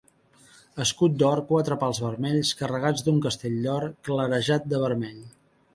Escut 0.85 1.19
d'or, 1.23 1.41
quatre 1.51 1.77
pals 1.83 1.99
vermells, 2.05 2.55
carregats 2.63 3.07
d'un 3.09 3.21
castell 3.27 3.61
d'or, 3.69 3.89
clarejat 4.09 4.69
de 4.75 4.83
vermell. 4.89 5.27